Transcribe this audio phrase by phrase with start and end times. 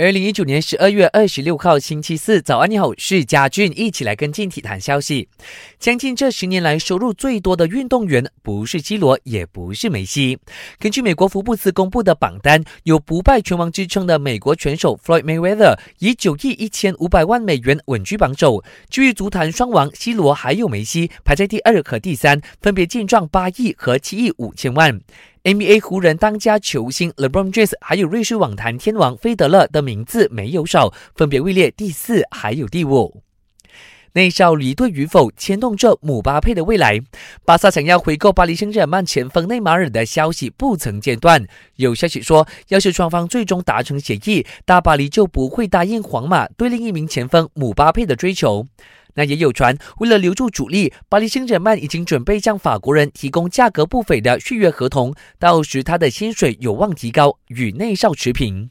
[0.00, 5.28] 二零一九年十二月二十六号星期四早安，你好，是嘉俊，一起来跟进体坛消息。
[5.78, 10.38] 将近这十年来收入最多的运动员不是 C 罗，也不是梅西。
[10.78, 18.64] 根据美国福布斯公布的榜单，有不败拳王之称的美国拳手 Floyd Mayweather 以九亿一千五百万美元稳居榜首。
[18.88, 24.98] 至于足坛双王 C 罗还有梅西，排在第二和第三，分别净赚八亿和七亿五千万。
[25.42, 33.22] NBA 湖人当家球星 LeBron James 还有瑞士网坛天王费德勒的名字没有少，分别位列第四还有第五。
[34.12, 37.00] 内少离队与否牵动着姆巴佩的未来。
[37.46, 41.46] 巴萨想要回购巴黎圣日耳曼前锋内马尔的消息不曾间断。
[41.76, 48.66] 有消息说，要是双方最终达成协议，大巴黎就不会答应皇马对另一名前锋姆巴佩的追求。
[49.14, 58.68] 那也有传，为了留住主力，巴黎圣日曼已经准备向法国人提供价格不菲的续约合同，到时他的薪水有望提高，与内少持平。